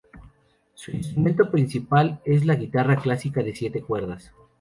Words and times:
Su 0.73 0.89
instrumento 0.89 1.51
principal 1.51 2.21
es 2.25 2.43
la 2.43 2.55
guitarra 2.55 2.95
clásica 2.99 3.43
de 3.43 3.53
siete 3.55 3.83
cuerdas. 3.83 4.33